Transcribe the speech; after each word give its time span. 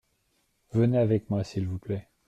Venez 0.71 0.97
avec 0.97 1.29
moi 1.29 1.43
s’il 1.43 1.67
vous 1.67 1.77
plait. 1.77 2.09